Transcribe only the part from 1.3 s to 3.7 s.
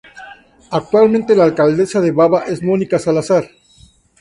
la Alcaldesa de Baba es Mónica Salazar.